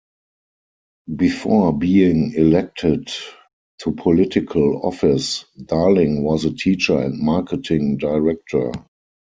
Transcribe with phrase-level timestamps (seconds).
[1.15, 3.11] Before being elected
[3.83, 8.71] to political office, Darling was a teacher and marketing director.